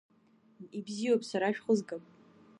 [0.77, 2.03] Ибзиоуп, сара шәхызгап.